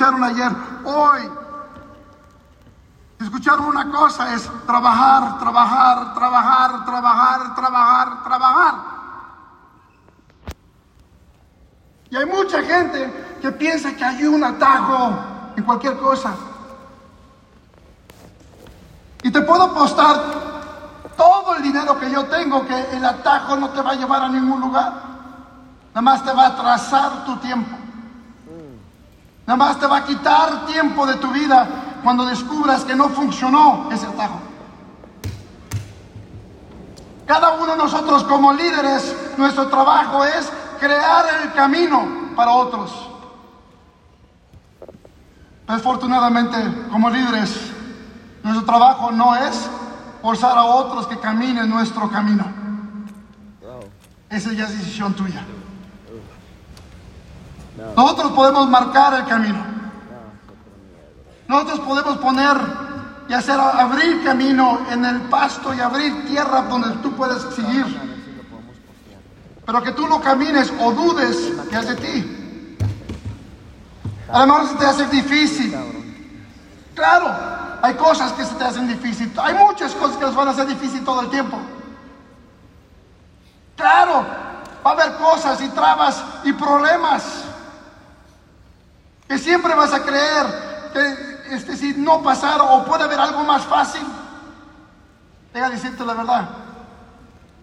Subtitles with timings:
[0.00, 0.50] escucharon ayer,
[0.84, 1.30] hoy.
[3.20, 8.74] Escucharon una cosa, es trabajar, trabajar, trabajar, trabajar, trabajar, trabajar.
[12.08, 15.18] Y hay mucha gente que piensa que hay un atajo
[15.54, 16.32] en cualquier cosa.
[19.22, 20.16] Y te puedo apostar
[21.14, 24.28] todo el dinero que yo tengo que el atajo no te va a llevar a
[24.30, 24.94] ningún lugar.
[25.90, 27.79] Nada más te va a atrasar tu tiempo.
[29.50, 31.66] Nada más te va a quitar tiempo de tu vida
[32.04, 34.38] cuando descubras que no funcionó ese atajo.
[37.26, 42.92] Cada uno de nosotros como líderes, nuestro trabajo es crear el camino para otros.
[45.66, 46.56] Desafortunadamente,
[46.88, 47.72] como líderes,
[48.44, 49.68] nuestro trabajo no es
[50.22, 52.44] forzar a otros que caminen nuestro camino.
[54.28, 55.44] Esa ya es decisión tuya.
[57.96, 59.64] Nosotros podemos marcar el camino.
[61.48, 62.56] Nosotros podemos poner
[63.28, 67.86] y hacer abrir camino en el pasto y abrir tierra donde tú puedes seguir.
[69.64, 71.36] Pero que tú no camines o dudes
[71.68, 72.76] que es de ti.
[74.32, 75.76] A lo mejor se te hace difícil.
[76.94, 77.34] Claro,
[77.82, 79.32] hay cosas que se te hacen difícil.
[79.40, 81.58] Hay muchas cosas que nos van a hacer difícil todo el tiempo.
[83.76, 84.24] Claro,
[84.84, 87.49] va a haber cosas y trabas y problemas
[89.30, 93.62] que siempre vas a creer que este, si no pasar o puede haber algo más
[93.62, 94.02] fácil.
[95.54, 96.48] Deja decirte la verdad,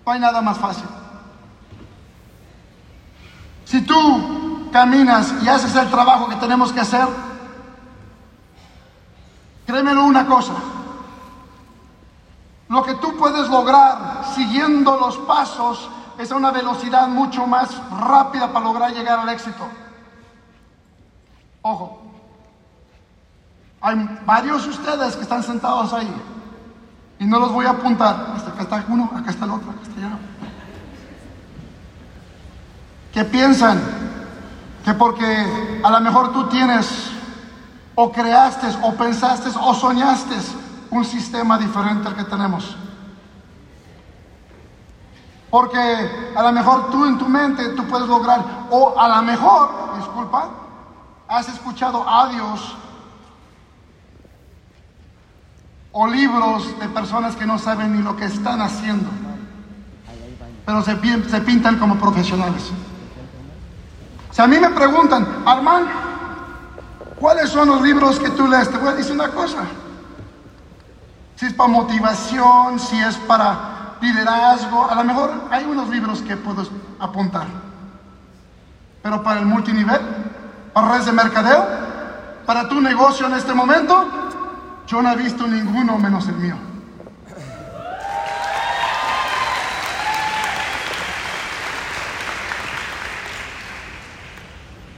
[0.05, 0.85] no hay nada más fácil.
[3.65, 7.05] Si tú caminas y haces el trabajo que tenemos que hacer,
[9.65, 10.53] créemelo una cosa,
[12.69, 18.53] lo que tú puedes lograr siguiendo los pasos es a una velocidad mucho más rápida
[18.53, 19.67] para lograr llegar al éxito.
[21.67, 21.99] Ojo,
[23.81, 26.09] hay varios de ustedes que están sentados ahí
[27.19, 28.31] y no los voy a apuntar.
[28.33, 30.19] Hasta acá está uno, acá está el otro, acá está otro.
[33.11, 33.81] Que piensan
[34.85, 37.11] que porque a lo mejor tú tienes
[37.95, 40.35] o creaste o pensaste o soñaste
[40.91, 42.77] un sistema diferente al que tenemos.
[45.49, 49.97] Porque a lo mejor tú en tu mente tú puedes lograr, o a lo mejor,
[49.97, 50.66] disculpa,
[51.27, 52.75] has escuchado audios
[55.91, 59.09] o libros de personas que no saben ni lo que están haciendo,
[60.65, 60.95] pero se,
[61.29, 62.71] se pintan como profesionales.
[64.31, 65.87] Si a mí me preguntan, Armand,
[67.19, 68.69] ¿cuáles son los libros que tú lees?
[68.69, 69.63] Te voy a decir una cosa.
[71.35, 76.37] Si es para motivación, si es para liderazgo, a lo mejor hay unos libros que
[76.37, 76.63] puedo
[76.99, 77.47] apuntar.
[79.01, 80.01] Pero para el multinivel,
[80.77, 81.67] para redes de mercadeo,
[82.45, 84.05] para tu negocio en este momento,
[84.85, 86.55] yo no he visto ninguno menos el mío.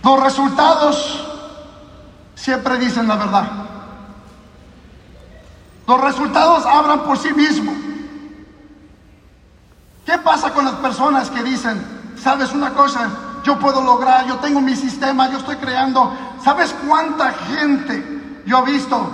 [0.03, 1.25] Los resultados
[2.35, 3.47] siempre dicen la verdad.
[5.87, 7.75] Los resultados hablan por sí mismos.
[10.05, 11.81] ¿Qué pasa con las personas que dicen,
[12.21, 16.13] sabes una cosa, yo puedo lograr, yo tengo mi sistema, yo estoy creando.
[16.43, 19.09] ¿Sabes cuánta gente yo he visto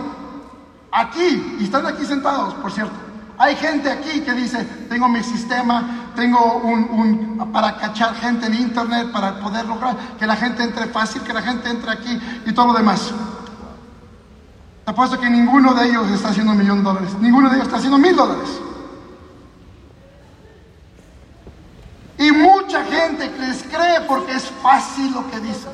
[0.92, 1.58] aquí?
[1.60, 2.94] Y están aquí sentados, por cierto.
[3.38, 9.12] Hay gente aquí que dice, tengo mi sistema, tengo un, para cachar gente en internet,
[9.12, 12.68] para poder lograr que la gente entre fácil, que la gente entre aquí y todo
[12.68, 13.12] lo demás.
[14.86, 17.68] Te apuesto que ninguno de ellos está haciendo un millón de dólares, ninguno de ellos
[17.68, 18.50] está haciendo mil dólares.
[22.18, 22.84] Y mucha
[23.64, 25.72] cree porque es fácil lo que dicen.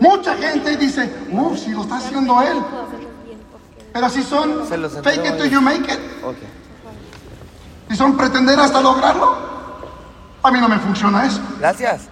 [0.00, 2.62] Mucha gente dice, uff, si lo está haciendo él.
[3.92, 6.00] Pero si son fake it till you make it.
[7.88, 9.36] Si son pretender hasta lograrlo,
[10.42, 11.40] a mí no me funciona eso.
[11.58, 12.08] Gracias.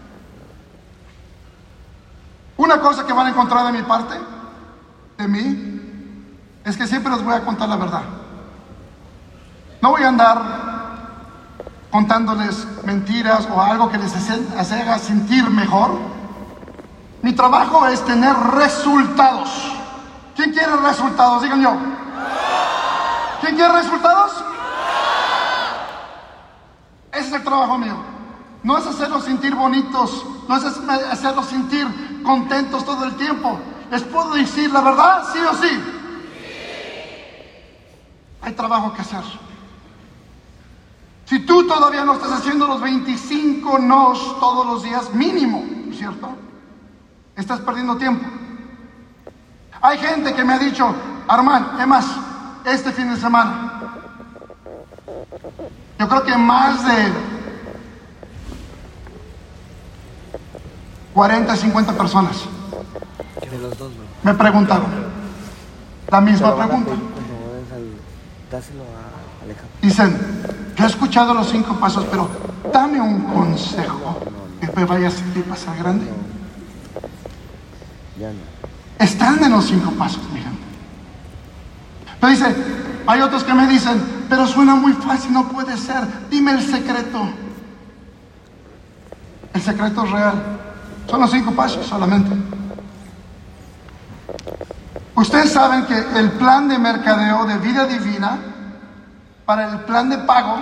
[2.56, 4.14] Una cosa que van a encontrar de mi parte,
[5.18, 5.80] de mí,
[6.64, 8.02] es que siempre les voy a contar la verdad.
[9.82, 10.63] No voy a andar
[11.94, 14.12] contándoles mentiras o algo que les
[14.72, 15.92] haga sentir mejor.
[17.22, 19.48] Mi trabajo es tener resultados.
[20.34, 21.44] ¿Quién quiere resultados?
[21.44, 21.76] Digan yo.
[23.40, 24.32] ¿Quién quiere resultados?
[27.12, 27.94] Ese es el trabajo mío.
[28.64, 33.56] No es hacerlos sentir bonitos, no es hacerlos sentir contentos todo el tiempo.
[33.92, 35.22] ¿Les puedo decir la verdad?
[35.32, 35.80] ¿Sí o sí?
[38.42, 39.43] Hay trabajo que hacer.
[41.26, 46.28] Si tú todavía no estás haciendo los 25 nos todos los días mínimo, ¿cierto?
[47.36, 48.26] Estás perdiendo tiempo.
[49.80, 50.94] Hay gente que me ha dicho,
[51.26, 52.06] Armán, es más,
[52.64, 53.80] este fin de semana,
[55.98, 57.12] yo creo que más de
[61.14, 62.44] 40, 50 personas
[64.22, 64.86] me preguntaron
[66.10, 66.90] la misma pregunta.
[69.82, 72.28] Dicen, yo he escuchado los cinco pasos, pero
[72.72, 74.18] dame un consejo
[74.60, 76.06] que me vaya a sentir pasar grande.
[78.98, 80.62] Están en los cinco pasos, mi gente.
[82.20, 82.56] Pero dice,
[83.06, 86.06] hay otros que me dicen, pero suena muy fácil, no puede ser.
[86.30, 87.28] Dime el secreto.
[89.52, 90.42] El secreto es real.
[91.08, 92.34] Son los cinco pasos solamente.
[95.14, 98.38] Ustedes saben que el plan de mercadeo de vida divina
[99.44, 100.56] para el plan de pago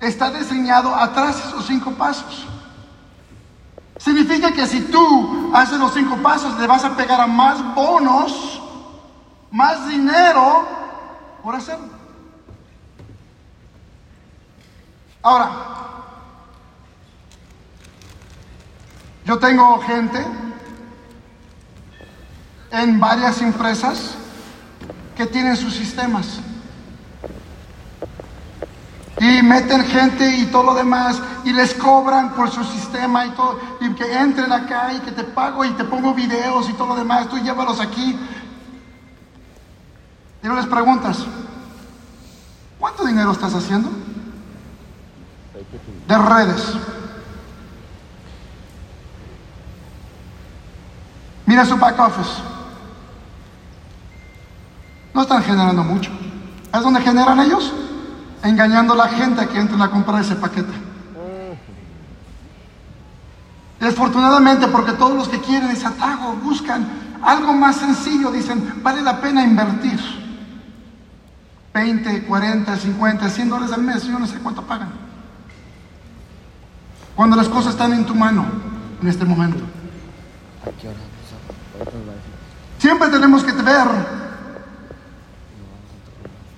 [0.00, 2.46] está diseñado atrás de esos cinco pasos.
[3.98, 8.60] Significa que si tú haces los cinco pasos, le vas a pegar a más bonos,
[9.50, 10.66] más dinero
[11.42, 11.88] por hacerlo.
[15.22, 15.50] Ahora,
[19.24, 20.26] yo tengo gente
[22.72, 24.16] en varias empresas
[25.16, 26.40] que tienen sus sistemas.
[29.20, 33.58] Y meten gente y todo lo demás y les cobran por su sistema y todo.
[33.80, 36.96] Y que entren acá y que te pago y te pongo videos y todo lo
[36.96, 37.28] demás.
[37.28, 38.18] Tú llévalos aquí.
[40.42, 41.18] Y luego les preguntas,
[42.78, 43.90] ¿cuánto dinero estás haciendo?
[46.08, 46.72] De redes.
[51.46, 52.42] Mira su back office.
[55.14, 56.10] No están generando mucho.
[56.74, 57.72] ¿Es donde generan ellos?
[58.42, 60.72] Engañando a la gente que entra a comprar ese paquete.
[63.80, 66.86] Desfortunadamente, porque todos los que quieren ese atajo buscan
[67.22, 69.98] algo más sencillo, dicen, vale la pena invertir.
[71.74, 74.90] 20, 40, 50, 100 dólares al mes, yo no sé cuánto pagan.
[77.16, 78.44] Cuando las cosas están en tu mano
[79.00, 79.64] en este momento.
[80.64, 81.12] ¿A a.
[82.78, 84.21] Siempre tenemos que ver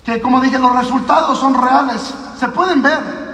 [0.05, 3.25] que, como dije, los resultados son reales, se pueden ver.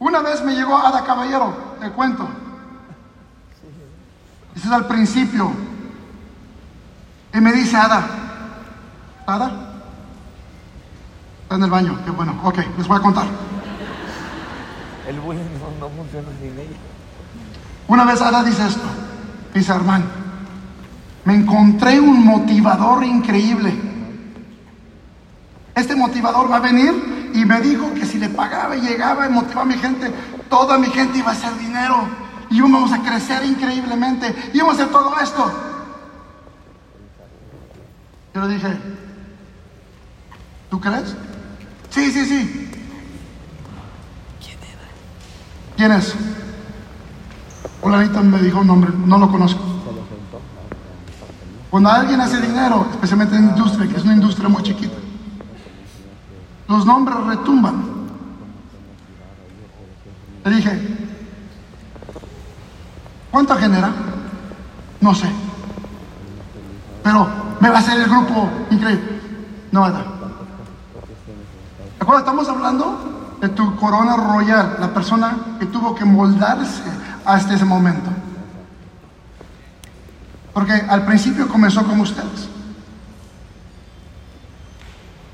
[0.00, 2.28] Una vez me llegó Ada Caballero, te cuento.
[4.54, 5.52] Ese es al principio.
[7.32, 8.04] Y me dice Ada,
[9.26, 9.52] Ada,
[11.42, 13.26] está en el baño, qué bueno, ok, les voy a contar.
[15.06, 15.44] El bullying
[15.80, 16.76] no, no funciona sin ella.
[17.86, 18.86] Una vez Ada dice esto,
[19.54, 20.25] dice Armán,
[21.26, 23.74] me encontré un motivador increíble.
[25.74, 29.30] Este motivador va a venir y me dijo que si le pagaba y llegaba y
[29.30, 30.10] motivaba a mi gente,
[30.48, 32.08] toda mi gente iba a hacer dinero
[32.48, 35.52] y íbamos a crecer increíblemente, íbamos a hacer todo esto.
[38.32, 38.68] Yo le dije,
[40.70, 41.16] ¿tú crees?
[41.90, 42.70] Sí, sí, sí.
[45.76, 46.14] ¿Quién es?
[47.82, 49.75] Fulanito me dijo un nombre, no lo conozco.
[51.76, 54.96] Cuando alguien hace dinero, especialmente en industria, que es una industria muy chiquita,
[56.68, 57.84] los nombres retumban.
[60.42, 60.96] Le dije,
[63.30, 63.90] ¿cuánto genera?
[65.02, 65.28] No sé.
[67.02, 67.28] Pero
[67.60, 69.20] me va a hacer el grupo increíble.
[69.70, 69.98] No, Ada.
[69.98, 70.04] ¿De
[72.00, 72.20] acuerdo?
[72.20, 76.84] Estamos hablando de tu corona royal, la persona que tuvo que moldarse
[77.26, 78.08] hasta ese momento.
[80.56, 82.48] Porque al principio comenzó como ustedes.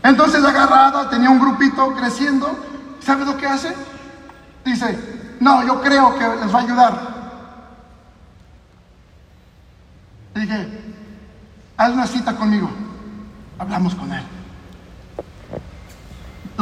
[0.03, 2.51] Entonces agarrada, tenía un grupito creciendo.
[2.99, 3.73] ¿Sabe lo que hace?
[4.65, 4.99] Dice,
[5.39, 7.15] no, yo creo que les va a ayudar.
[10.35, 10.95] Dije,
[11.77, 12.69] haz una cita conmigo.
[13.61, 14.25] Hablamos con él.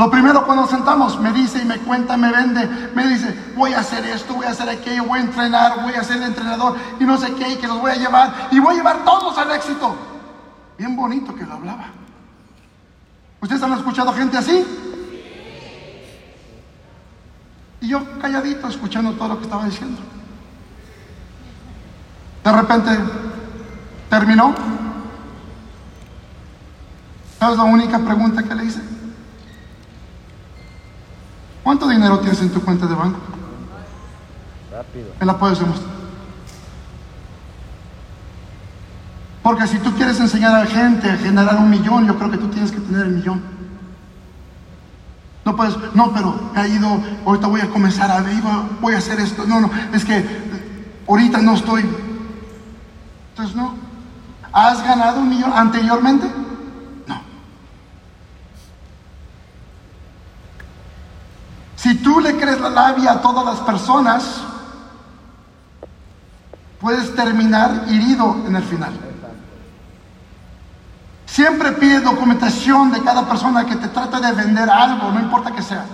[0.01, 3.81] Lo primero cuando sentamos, me dice y me cuenta, me vende, me dice, voy a
[3.81, 7.19] hacer esto, voy a hacer aquello, voy a entrenar, voy a ser entrenador y no
[7.19, 9.95] sé qué, y que los voy a llevar, y voy a llevar todos al éxito.
[10.79, 11.89] Bien bonito que lo hablaba.
[13.43, 14.65] ¿Ustedes han escuchado gente así?
[17.83, 20.01] Y yo calladito escuchando todo lo que estaba diciendo.
[22.43, 22.91] De repente
[24.09, 24.55] terminó.
[27.39, 29.00] ¿Sabes la única pregunta que le hice?
[31.71, 33.21] ¿Cuánto dinero tienes en tu cuenta de banco?
[34.73, 35.13] Rápido.
[35.21, 35.89] Me la puedes demostrar.
[39.41, 42.39] Porque si tú quieres enseñar a la gente a generar un millón, yo creo que
[42.39, 43.41] tú tienes que tener el millón.
[45.45, 48.21] No puedes, no, pero he ido, ahorita voy a comenzar a
[48.81, 49.45] voy a hacer esto.
[49.47, 50.27] No, no, es que
[51.07, 51.89] ahorita no estoy.
[53.29, 53.77] Entonces no.
[54.53, 56.27] ¿Has ganado un millón anteriormente?
[57.07, 57.23] No.
[61.91, 64.43] Si tú le crees la labia a todas las personas,
[66.81, 68.93] puedes terminar herido en el final.
[71.27, 75.63] Siempre pide documentación de cada persona que te trata de vender algo, no importa que
[75.63, 75.85] sea.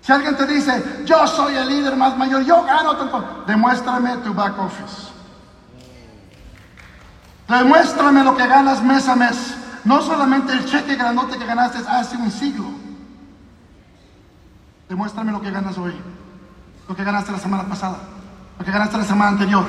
[0.00, 4.34] Si alguien te dice, yo soy el líder más mayor, yo gano tanto, demuéstrame tu
[4.34, 5.12] back office.
[7.46, 9.54] Demuéstrame lo que ganas mes a mes.
[9.84, 12.81] No solamente el cheque grandote que ganaste hace un siglo.
[14.92, 15.94] Demuéstrame lo que ganas hoy.
[16.86, 17.96] Lo que ganaste la semana pasada.
[18.58, 19.64] Lo que ganaste la semana anterior.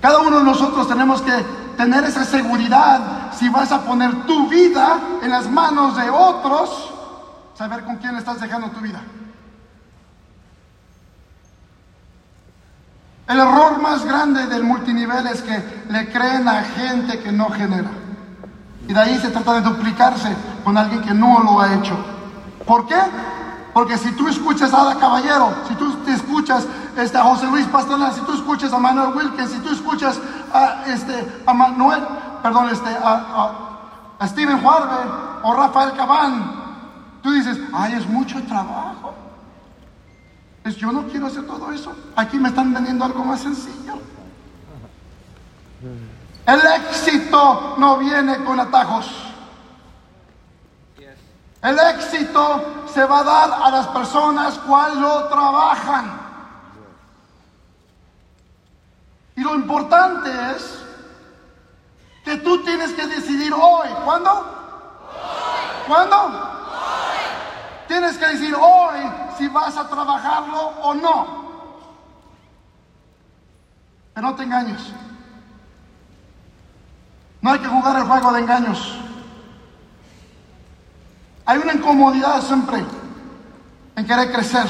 [0.00, 1.44] Cada uno de nosotros tenemos que
[1.76, 6.90] tener esa seguridad si vas a poner tu vida en las manos de otros
[7.54, 9.02] saber con quién estás dejando tu vida.
[13.28, 17.90] El error más grande del multinivel es que le creen a gente que no genera.
[18.88, 21.96] Y de ahí se trata de duplicarse con alguien que no lo ha hecho.
[22.66, 22.98] ¿Por qué?
[23.72, 28.12] Porque si tú escuchas a Ada Caballero, si tú escuchas este, a José Luis Pastrana,
[28.12, 30.20] si tú escuchas a Manuel Wilkins, si tú escuchas
[30.52, 32.02] a, este, a Manuel,
[32.42, 33.66] perdón, este, a,
[34.22, 34.96] Steven Juarbe
[35.42, 36.60] o Rafael Cabán,
[37.22, 39.14] Tú dices, ay, es mucho trabajo.
[40.64, 41.94] Es, yo no quiero hacer todo eso.
[42.16, 43.94] Aquí me están vendiendo algo más sencillo.
[46.46, 49.29] El éxito no viene con atajos.
[51.62, 56.18] El éxito se va a dar a las personas cuales lo trabajan.
[59.36, 60.82] Y lo importante es
[62.24, 63.88] que tú tienes que decidir hoy.
[64.04, 64.44] ¿Cuándo?
[65.86, 66.50] ¿Cuándo?
[67.88, 69.00] Tienes que decir hoy
[69.36, 71.40] si vas a trabajarlo o no.
[74.14, 74.80] Pero no te engañes.
[77.42, 78.98] No hay que jugar el juego de engaños.
[81.50, 82.84] Hay una incomodidad siempre
[83.96, 84.68] en querer crecer.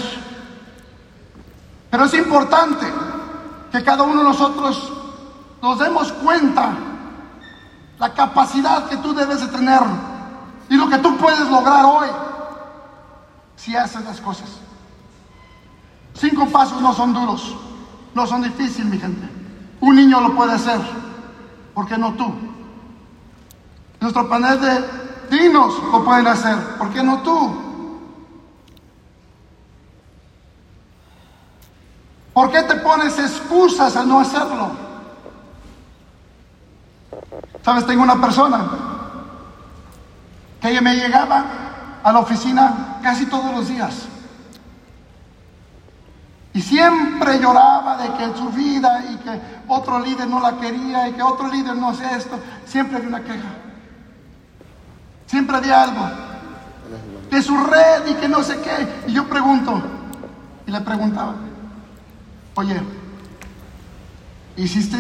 [1.90, 2.87] Pero es importante
[3.70, 4.90] que cada uno de nosotros
[5.60, 6.72] nos demos cuenta
[7.99, 9.82] la capacidad que tú debes de tener
[10.70, 12.08] y lo que tú puedes lograr hoy
[13.56, 14.49] si haces las cosas.
[16.14, 17.56] Cinco pasos no son duros,
[18.14, 19.28] no son difíciles, mi gente.
[19.82, 20.80] Un niño lo puede hacer,
[21.75, 22.32] ¿por qué no tú?
[24.00, 27.70] Nuestro panel de dinos lo pueden hacer, ¿por qué no tú?
[32.32, 34.70] ¿Por qué te pones excusas al no hacerlo?
[37.62, 38.66] Sabes, tengo una persona
[40.60, 41.44] que me llegaba
[42.02, 44.06] a la oficina casi todos los días.
[46.52, 51.12] Y siempre lloraba de que su vida y que otro líder no la quería y
[51.12, 52.38] que otro líder no hace esto.
[52.66, 53.69] Siempre había una queja.
[55.30, 56.10] Siempre había algo.
[57.30, 59.06] De su red y que no sé qué.
[59.06, 59.80] Y yo pregunto,
[60.66, 61.37] y le preguntaba,
[62.56, 62.82] oye,
[64.56, 64.96] ¿hiciste,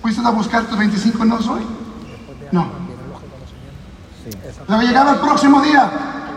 [0.00, 1.60] fuiste a buscar tus 25 no soy?
[2.50, 2.68] No.
[4.66, 5.90] Luego llegaba el próximo día,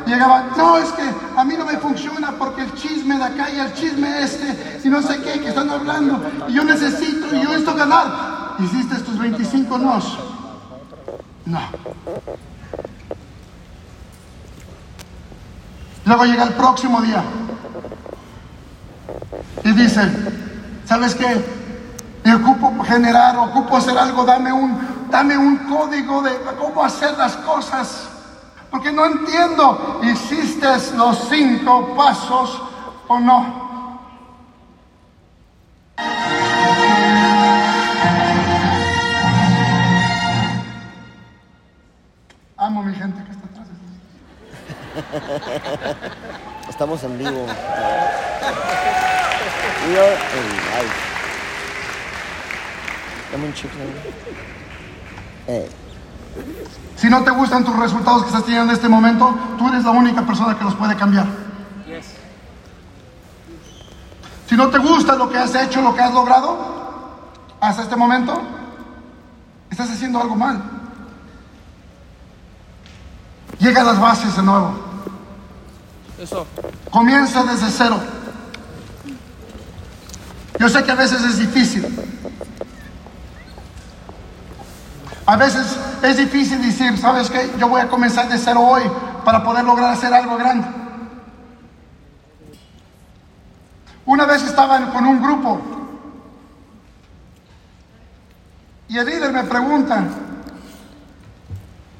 [0.06, 1.03] llegaba, no, es que
[1.38, 4.89] a mí no me funciona porque el chisme de acá y el chisme este, y
[4.89, 8.58] no sé qué, que están hablando, y yo necesito, y yo esto ganar.
[8.60, 10.20] ¿Hiciste tus 25 nos?
[11.46, 11.60] No.
[16.05, 17.24] Luego llega el próximo día
[19.63, 20.01] y dice,
[20.86, 21.63] ¿sabes qué?
[22.24, 27.36] Me ocupo generar, ocupo hacer algo, dame un, dame un código de cómo hacer las
[27.38, 28.10] cosas.
[28.69, 30.67] Porque no entiendo, ¿hiciste
[30.98, 32.62] los cinco pasos
[33.07, 33.62] o no?
[55.48, 55.70] Eh.
[56.96, 59.91] Si no te gustan tus resultados que estás teniendo en este momento, tú eres la
[59.91, 61.27] única persona que los puede cambiar.
[64.48, 66.58] Si no te gusta lo que has hecho, lo que has logrado
[67.60, 68.41] hasta este momento,
[69.70, 70.62] estás haciendo algo mal.
[73.60, 74.74] Llega a las bases de nuevo.
[76.20, 76.46] Eso.
[76.91, 78.00] Comienza desde cero.
[80.60, 81.88] Yo sé que a veces es difícil.
[85.34, 87.52] A veces es difícil decir, ¿sabes qué?
[87.58, 88.84] Yo voy a comenzar de cero hoy
[89.25, 90.68] para poder lograr hacer algo grande.
[94.06, 95.60] Una vez estaba con un grupo
[98.88, 100.04] y el líder me pregunta,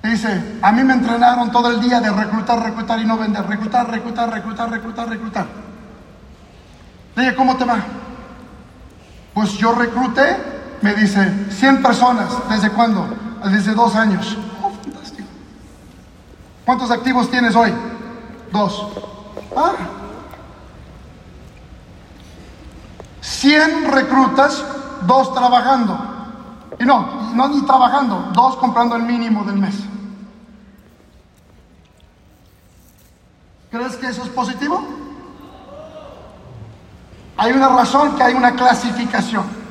[0.04, 3.90] dice, a mí me entrenaron todo el día de reclutar, reclutar y no vender, reclutar,
[3.90, 5.48] reclutar, reclutar, reclutar, reclutar.
[7.16, 7.80] Le dije, ¿cómo te va?
[9.34, 10.52] Pues yo recluté
[10.84, 12.30] me dice, 100 personas.
[12.50, 13.08] ¿Desde cuándo?
[13.46, 14.38] Desde dos años.
[14.62, 15.30] Oh, fantástico.
[16.66, 17.74] ¿Cuántos activos tienes hoy?
[18.52, 18.88] Dos.
[19.56, 19.72] Ah.
[23.22, 24.63] 100 reclutas,
[25.08, 25.98] dos trabajando.
[26.78, 29.75] Y no, no ni trabajando, dos comprando el mínimo del mes.
[33.72, 34.84] ¿Crees que eso es positivo?
[37.38, 39.62] Hay una razón que hay una clasificación.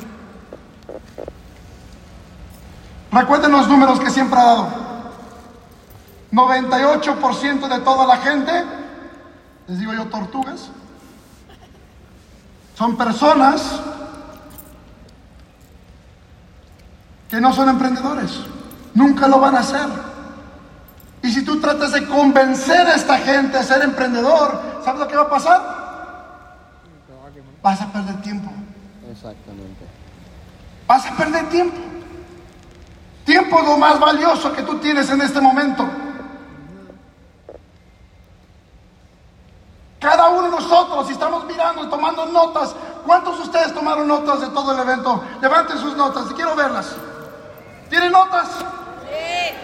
[3.13, 4.69] Recuerden los números que siempre ha dado.
[6.33, 8.65] 98% de toda la gente,
[9.67, 10.71] les digo yo tortugas,
[12.75, 13.81] son personas
[17.29, 18.41] que no son emprendedores.
[18.95, 19.89] Nunca lo van a hacer.
[21.23, 25.17] Y si tú tratas de convencer a esta gente a ser emprendedor, ¿sabes lo que
[25.17, 25.83] va a pasar?
[27.63, 28.51] Vas a perder tiempo.
[29.11, 29.87] Exactamente.
[30.87, 31.92] Vas a perder tiempo.
[33.33, 35.89] Tiempo es lo más valioso que tú tienes en este momento.
[39.99, 42.75] Cada uno de nosotros, si estamos mirando y tomando notas,
[43.07, 45.25] ¿cuántos de ustedes tomaron notas de todo el evento?
[45.41, 46.95] Levanten sus notas, quiero verlas.
[47.89, 48.49] ¿Tienen notas?
[48.51, 49.55] Sí.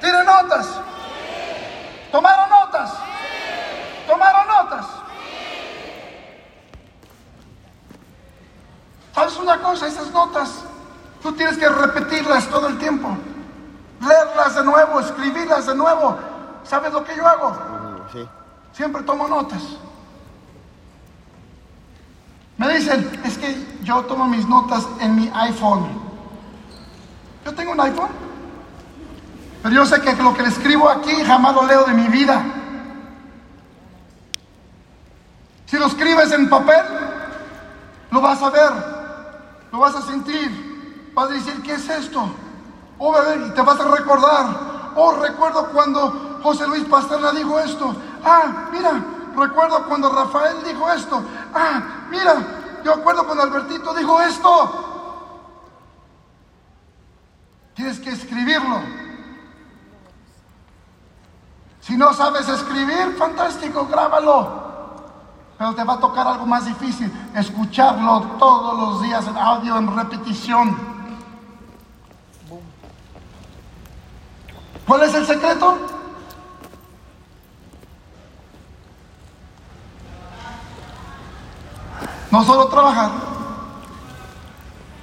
[0.00, 0.66] ¿Tienen notas?
[0.66, 2.08] Sí.
[2.10, 2.90] ¿Tomaron notas?
[2.90, 4.08] Sí.
[4.08, 4.86] ¿Tomaron notas?
[9.14, 9.86] ¿Sabes una cosa?
[9.86, 10.64] Esas notas,
[11.24, 13.16] tú tienes que repetirlas todo el tiempo.
[13.98, 16.18] Leerlas de nuevo, escribirlas de nuevo.
[16.64, 17.56] ¿Sabes lo que yo hago?
[18.12, 18.28] Sí.
[18.72, 19.62] Siempre tomo notas.
[22.58, 25.86] Me dicen, es que yo tomo mis notas en mi iPhone.
[27.46, 28.10] Yo tengo un iPhone.
[29.62, 32.44] Pero yo sé que lo que le escribo aquí jamás lo leo de mi vida.
[35.64, 36.84] Si lo escribes en papel,
[38.10, 38.72] lo vas a ver,
[39.72, 40.73] lo vas a sentir.
[41.14, 42.28] Vas a decir, ¿qué es esto?
[42.98, 44.92] Oh, bebé, y te vas a recordar.
[44.96, 47.94] Oh, recuerdo cuando José Luis Pasterna dijo esto.
[48.24, 49.04] Ah, mira,
[49.36, 51.22] recuerdo cuando Rafael dijo esto.
[51.54, 52.36] Ah, mira,
[52.84, 54.90] yo acuerdo cuando Albertito dijo esto.
[57.74, 58.80] Tienes que escribirlo.
[61.80, 64.64] Si no sabes escribir, fantástico, grábalo.
[65.58, 69.94] Pero te va a tocar algo más difícil, escucharlo todos los días en audio, en
[69.96, 70.93] repetición.
[74.86, 75.78] ¿Cuál es el secreto?
[82.30, 83.10] No solo trabajar,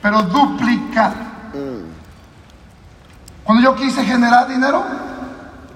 [0.02, 1.14] pero duplicar.
[3.44, 4.84] Cuando yo quise generar dinero,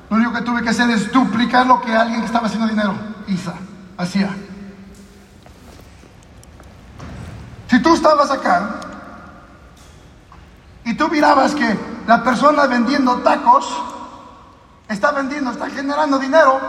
[0.10, 2.94] lo único que tuve que hacer es duplicar lo que alguien que estaba haciendo dinero,
[3.28, 3.54] Isa,
[3.98, 4.36] hacía.
[7.70, 8.76] Si tú estabas acá
[10.84, 13.95] y tú mirabas que la persona vendiendo tacos
[14.88, 16.60] está vendiendo, está generando dinero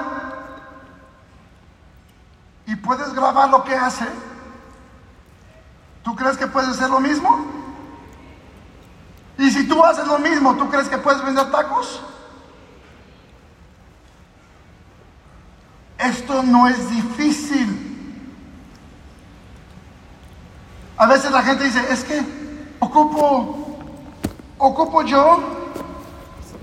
[2.66, 4.06] y puedes grabar lo que hace,
[6.02, 7.46] ¿tú crees que puedes hacer lo mismo?
[9.38, 12.02] Y si tú haces lo mismo, ¿tú crees que puedes vender tacos?
[15.98, 17.82] Esto no es difícil.
[20.96, 22.24] A veces la gente dice, es que
[22.80, 23.78] ocupo,
[24.58, 25.55] ocupo yo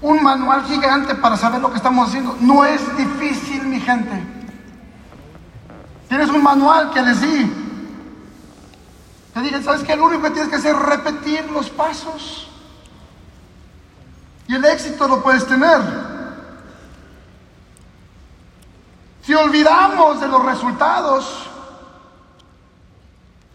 [0.03, 2.37] un manual gigante para saber lo que estamos haciendo.
[2.41, 4.21] No es difícil, mi gente.
[6.09, 7.51] Tienes un manual que les di.
[9.33, 9.95] Te dije, ¿sabes qué?
[9.95, 12.49] Lo único que tienes que hacer es repetir los pasos.
[14.47, 15.79] Y el éxito lo puedes tener.
[19.21, 21.47] Si olvidamos de los resultados,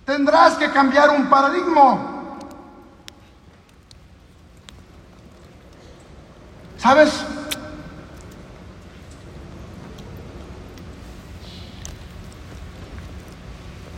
[0.07, 2.18] tendrás que cambiar un paradigma.
[6.89, 7.23] ¿Sabes?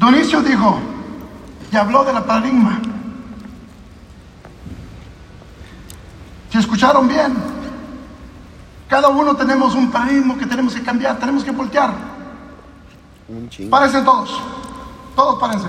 [0.01, 0.81] Donicio dijo
[1.71, 2.81] y habló de la paradigma.
[6.51, 7.37] Si escucharon bien,
[8.89, 11.95] cada uno tenemos un paradigma que tenemos que cambiar, tenemos que voltear.
[13.29, 13.71] Un chingo.
[13.71, 14.43] Párense todos,
[15.15, 15.69] todos párense.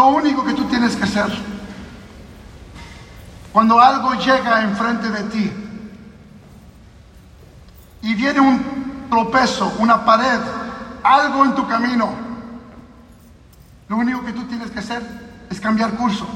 [0.00, 1.30] Lo único que tú tienes que hacer,
[3.52, 5.52] cuando algo llega enfrente de ti
[8.00, 10.40] y viene un tropezo, una pared,
[11.02, 12.08] algo en tu camino,
[13.88, 15.02] lo único que tú tienes que hacer
[15.50, 16.26] es cambiar curso.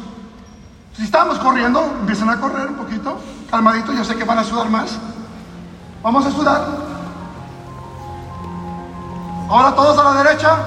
[0.95, 3.19] Si estamos corriendo, empiezan a correr un poquito,
[3.51, 4.99] calmadito, yo sé que van a sudar más.
[6.03, 6.67] Vamos a sudar.
[9.49, 10.59] Ahora todos a la derecha.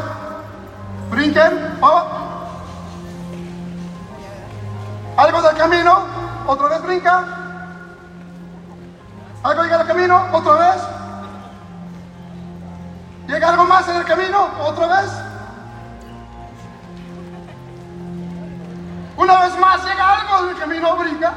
[1.12, 1.78] Brinquen.
[1.80, 2.17] Oh.
[5.18, 5.98] Algo del camino.
[6.46, 7.26] Otra vez brinca.
[9.42, 10.28] Algo llega al camino.
[10.32, 10.82] Otra vez.
[13.28, 14.48] Llega algo más en el camino.
[14.62, 15.12] Otra vez.
[19.18, 20.96] Una vez más llega algo en el camino.
[20.98, 21.34] Brinca.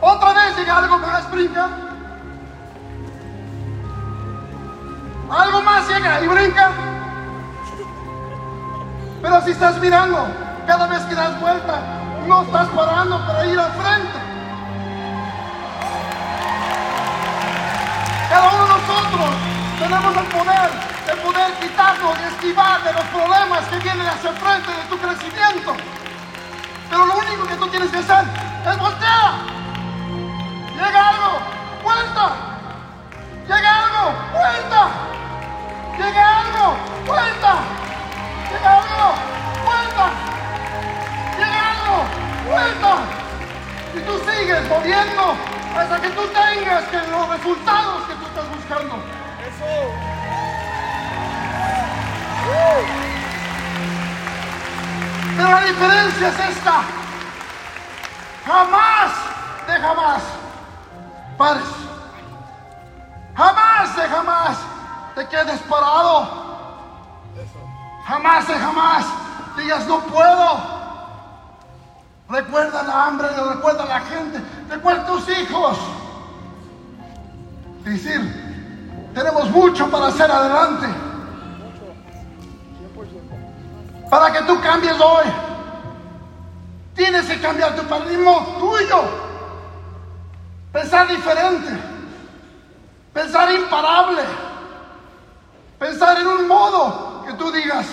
[0.00, 1.30] Otra vez llega algo más.
[1.30, 1.68] Brinca.
[5.30, 6.70] Algo más llega y brinca.
[9.20, 10.26] Pero si estás mirando,
[10.66, 11.80] cada vez que das vuelta,
[12.26, 14.18] no estás parando para ir al frente.
[18.30, 19.30] Cada uno de nosotros
[19.78, 24.36] tenemos el poder de poder quitarnos, de esquivar de los problemas que vienen hacia el
[24.36, 25.76] frente de tu crecimiento.
[26.88, 28.24] Pero lo único que tú tienes que hacer
[28.66, 29.32] es voltear.
[30.74, 31.38] Llega algo,
[31.82, 32.32] vuelta.
[33.46, 34.88] Llega algo, vuelta.
[35.98, 37.54] Llega algo, vuelta.
[38.50, 39.43] Llega algo.
[41.38, 42.04] Llega algo,
[42.48, 42.96] vuelta.
[43.94, 45.36] Y tú sigues moviendo
[45.76, 48.96] hasta que tú tengas que los resultados que tú estás buscando.
[55.36, 56.82] Pero la diferencia es esta.
[58.46, 59.12] Jamás
[59.66, 60.22] de jamás
[61.36, 61.64] pares.
[63.36, 64.56] Jamás de jamás
[65.14, 66.44] te quedes parado.
[68.06, 69.04] Jamás de jamás
[69.56, 70.73] digas no puedo.
[72.28, 75.78] Recuerda la hambre, recuerda la gente, recuerda tus hijos.
[77.84, 80.86] Decir, tenemos mucho para hacer adelante.
[84.10, 85.24] Para que tú cambies hoy.
[86.94, 89.02] Tienes que cambiar tu paradigma tuyo.
[90.72, 91.78] Pensar diferente.
[93.12, 94.22] Pensar imparable.
[95.78, 97.86] Pensar en un modo que tú digas,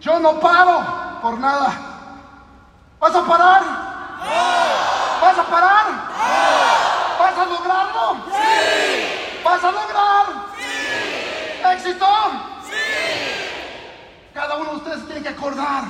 [0.00, 1.91] yo no paro por nada.
[3.02, 3.62] ¿Vas a parar?
[5.20, 5.86] ¿Vas a parar?
[7.18, 8.16] ¿Vas a lograrlo?
[9.44, 10.26] ¿Vas a lograr?
[11.74, 12.06] ¿Éxito?
[14.32, 15.82] Cada uno de ustedes tiene que acordar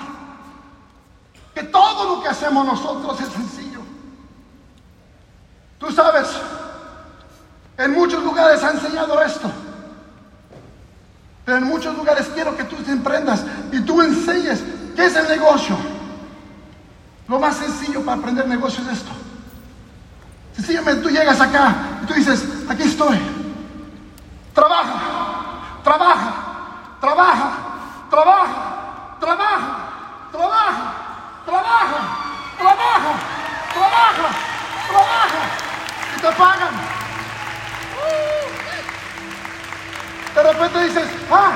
[1.55, 3.81] que todo lo que hacemos nosotros es sencillo.
[5.79, 6.29] Tú sabes,
[7.77, 9.51] en muchos lugares ha enseñado esto.
[11.45, 14.63] Pero en muchos lugares quiero que tú te emprendas y tú enseñes
[14.97, 15.92] qué es el negocio.
[17.33, 19.11] Lo más sencillo para aprender negocio es esto.
[20.55, 23.19] Sencillamente tú llegas acá y tú dices, aquí estoy.
[24.55, 26.35] Trabaja, trabaja,
[27.01, 27.53] trabaja,
[28.11, 29.69] trabaja, trabaja,
[30.31, 30.95] trabaja,
[31.47, 32.05] trabaja,
[32.59, 33.17] trabaja,
[33.79, 34.29] trabaja,
[34.91, 35.43] trabaja.
[36.15, 36.75] Y te pagan.
[40.35, 41.53] De repente dices, ah,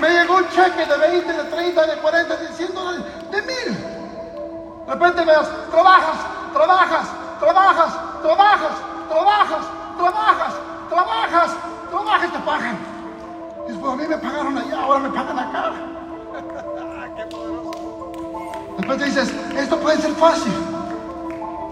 [0.00, 3.21] me llegó un cheque de 20, de 30, de 40, de 100 dólares.
[4.92, 6.16] De repente veas, trabajas,
[6.52, 7.08] trabajas,
[7.40, 8.74] trabajas, trabajas,
[9.08, 10.54] trabajas, trabajas,
[10.90, 11.56] trabajas,
[11.90, 12.78] trabajas y te pagan.
[13.66, 15.72] Dices, pues a mí me pagaron allá, ahora me pagan acá.
[18.76, 20.52] De repente dices, esto puede ser fácil.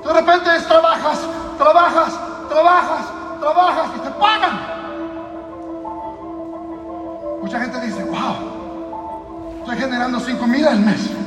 [0.02, 1.18] De repente es, trabajas,
[1.58, 3.04] trabajas, trabajas,
[3.38, 4.60] trabajas y te pagan.
[7.42, 11.19] Mucha gente dice, wow, estoy generando 5 mil al mes.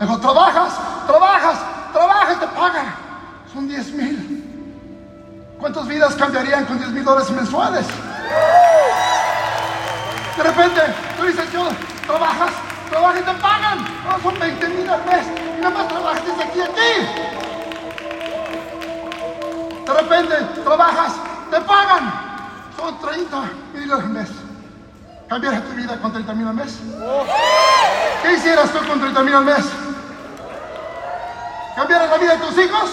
[0.00, 0.74] Digo, trabajas,
[1.06, 1.58] trabajas,
[1.92, 2.94] trabajas y te pagan.
[3.52, 4.44] Son 10 mil.
[5.58, 7.84] ¿Cuántas vidas cambiarían con 10 mil dólares mensuales?
[10.36, 10.80] De repente,
[11.16, 11.68] tú dices, yo,
[12.06, 12.52] trabajas,
[12.88, 13.78] trabajas y te pagan.
[14.06, 15.26] No, son 20 mil al mes.
[15.56, 16.92] Y nada más trabajas desde aquí a aquí.
[19.84, 21.14] De repente, trabajas,
[21.50, 22.12] te pagan.
[22.76, 23.42] Son 30
[23.74, 24.28] mil al mes.
[25.28, 26.78] ¿Cambiarías tu vida con 30 mil al mes?
[28.22, 29.87] ¿Qué hicieras tú con 30 mil al mes?
[31.78, 32.90] ¿Cambiaras la vida de tus hijos?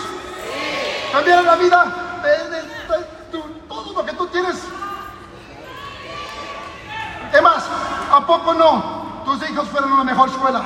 [1.11, 1.85] ¿Cambiaras la vida
[2.21, 4.57] de, de- de tu- todo lo que tú tienes?
[7.31, 7.63] ¿Qué más?
[8.11, 10.61] ¿A poco no tus hijos fueron a una mejor escuela?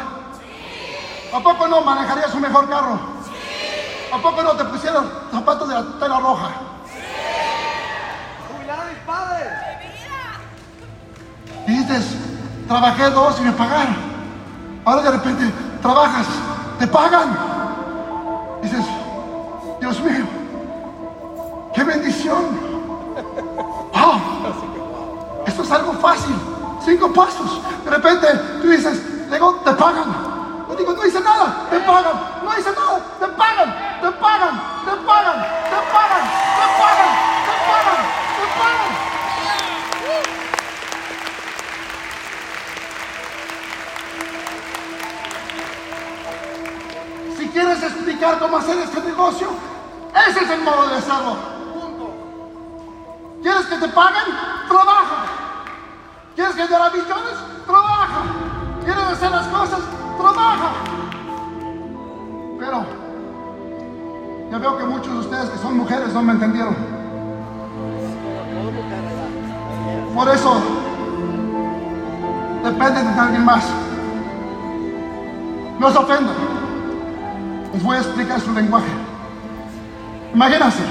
[1.34, 2.99] ¿A poco no manejarías un mejor carro?
[4.12, 6.49] ¿A poco no te pusieron zapatos de la tela roja?
[11.67, 12.15] Y dices,
[12.67, 13.95] trabajé dos y me pagaron.
[14.84, 16.25] Ahora de repente trabajas,
[16.79, 17.48] te pagan.
[18.62, 18.86] Dices,
[19.80, 20.26] Dios mío,
[21.74, 22.60] ¡Qué bendición!
[23.93, 24.19] ¡Oh!
[25.45, 26.36] Esto es algo fácil.
[26.84, 27.62] Cinco pasos.
[27.86, 28.28] De repente
[28.62, 30.65] tú dices, te pagan.
[30.67, 32.13] Yo digo, no hice nada, te pagan.
[32.43, 36.24] No hice nada, te pagan, te pagan, te pagan, te pagan,
[36.60, 36.78] te pagan,
[47.89, 49.49] explicar cómo hacer este negocio,
[50.28, 51.36] ese es el modo de hacerlo.
[51.73, 52.12] Punto.
[53.41, 54.23] ¿Quieres que te paguen?
[54.67, 55.25] Trabaja.
[56.36, 57.36] ¿Quieres generar millones?
[57.65, 58.21] Trabaja.
[58.84, 59.80] ¿Quieres hacer las cosas?
[60.17, 60.71] Trabaja.
[62.60, 62.86] Pero
[64.52, 66.75] ya veo que muchos de ustedes que son mujeres no me entendieron.
[70.15, 70.62] Por eso
[72.63, 73.63] dependen de alguien más.
[75.80, 76.59] No se ofendan.
[77.73, 78.91] Les voy a explicar su lenguaje.
[80.34, 80.84] Imagínense,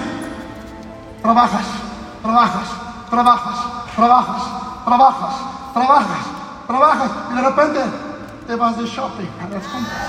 [1.23, 1.67] trabajas,
[2.23, 2.69] trabajas,
[3.11, 3.59] trabajas,
[3.95, 4.43] trabajas,
[4.85, 5.35] trabajas,
[5.75, 6.27] trabajas,
[6.67, 7.81] trabajas y de repente
[8.47, 10.09] te vas de shopping a las compras.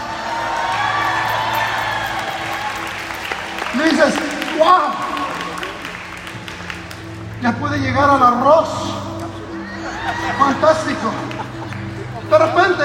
[3.74, 4.16] Y dices,
[4.58, 4.92] wow,
[7.42, 8.70] ya puede llegar al arroz.
[10.38, 11.12] Fantástico.
[12.30, 12.84] De repente,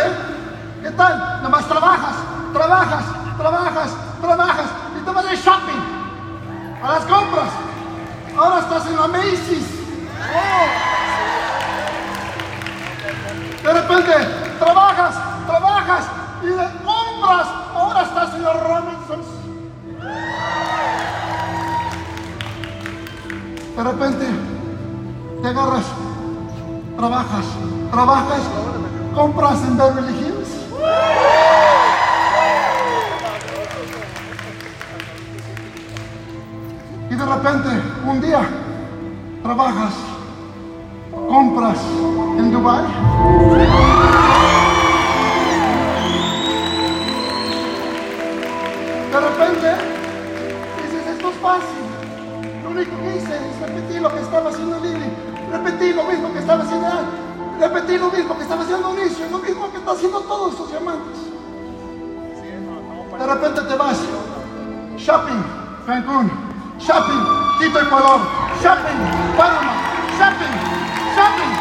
[0.82, 1.18] ¿qué tal?
[1.18, 2.14] Nada más trabajas,
[2.52, 3.04] trabajas,
[3.36, 4.66] trabajas, trabajas
[4.98, 5.82] y te vas de shopping
[6.82, 7.50] a las compras.
[8.36, 9.68] Ahora estás en la Macy's.
[10.20, 10.94] Oh.
[13.62, 14.12] De repente
[14.58, 15.14] trabajas,
[15.46, 16.04] trabajas
[16.42, 17.46] y de compras.
[17.74, 19.26] Ahora estás en los Robinsons.
[23.76, 24.26] De repente
[25.42, 25.84] te agarras,
[26.96, 27.44] trabajas,
[27.90, 28.42] trabajas,
[29.14, 30.23] compras en Beverly Hills.
[37.24, 37.68] De repente,
[38.06, 38.46] un día,
[39.42, 39.94] trabajas,
[41.26, 41.78] compras
[42.36, 42.84] en Dubai.
[49.10, 49.68] De repente,
[50.82, 51.84] dices, esto es fácil.
[52.62, 55.10] Lo único que hice es repetir lo que estaba haciendo Lili.
[55.50, 57.06] Repetí lo mismo que estaba haciendo él.
[57.58, 59.26] Repetí lo mismo que estaba haciendo Onicio.
[59.30, 61.18] Lo mismo que está haciendo todos estos diamantes.
[63.18, 63.98] De repente te vas.
[64.98, 65.42] Shopping,
[65.86, 66.53] Cancún.
[66.78, 67.22] Shopping,
[67.58, 68.20] Quito, Ecuador.
[68.62, 68.98] Shopping,
[69.36, 69.74] Panamá.
[70.18, 70.54] Shopping,
[71.14, 71.52] shopping,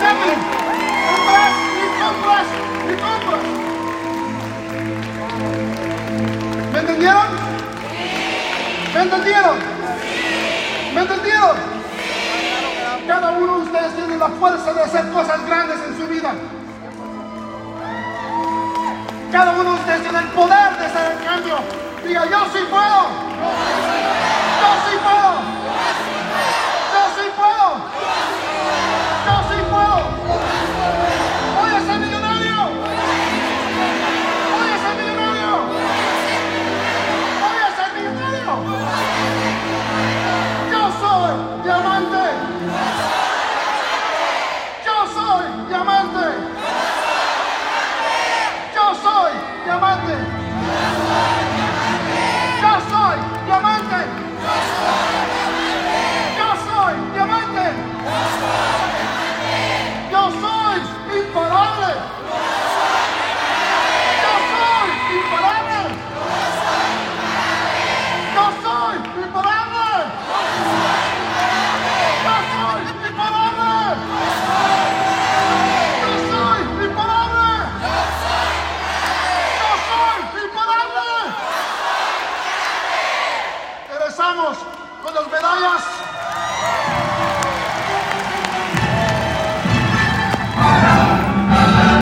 [0.00, 0.40] shopping.
[1.08, 2.46] Compras y compras
[2.84, 3.42] y compras.
[6.72, 7.26] ¿Me entendieron?
[8.94, 9.56] ¿Me entendieron?
[10.94, 11.56] ¿Me entendieron?
[13.06, 16.32] Cada uno de ustedes tiene la fuerza de hacer cosas grandes en su vida.
[19.32, 21.89] Cada uno de ustedes tiene el poder de hacer el cambio.
[22.04, 23.30] Diga, yo sí puedo.